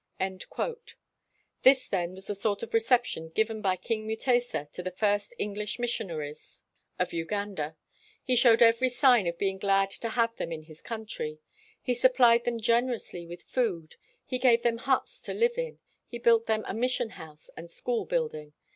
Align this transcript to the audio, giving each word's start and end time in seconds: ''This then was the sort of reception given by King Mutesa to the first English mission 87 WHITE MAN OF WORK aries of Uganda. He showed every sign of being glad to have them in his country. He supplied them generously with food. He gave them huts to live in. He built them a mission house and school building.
''This 1.61 1.87
then 1.87 2.15
was 2.15 2.25
the 2.25 2.33
sort 2.33 2.63
of 2.63 2.73
reception 2.73 3.29
given 3.29 3.61
by 3.61 3.75
King 3.75 4.07
Mutesa 4.07 4.65
to 4.71 4.81
the 4.81 4.89
first 4.89 5.31
English 5.37 5.77
mission 5.77 6.07
87 6.09 6.17
WHITE 6.17 6.21
MAN 6.21 6.31
OF 6.31 6.37
WORK 6.37 6.37
aries 6.37 6.63
of 7.07 7.13
Uganda. 7.13 7.77
He 8.23 8.35
showed 8.35 8.61
every 8.63 8.89
sign 8.89 9.27
of 9.27 9.37
being 9.37 9.59
glad 9.59 9.91
to 9.91 10.09
have 10.09 10.35
them 10.37 10.51
in 10.51 10.63
his 10.63 10.81
country. 10.81 11.37
He 11.83 11.93
supplied 11.93 12.45
them 12.45 12.59
generously 12.59 13.27
with 13.27 13.43
food. 13.43 13.97
He 14.25 14.39
gave 14.39 14.63
them 14.63 14.77
huts 14.79 15.21
to 15.21 15.35
live 15.35 15.59
in. 15.59 15.77
He 16.07 16.17
built 16.17 16.47
them 16.47 16.65
a 16.67 16.73
mission 16.73 17.11
house 17.11 17.51
and 17.55 17.69
school 17.69 18.05
building. 18.05 18.53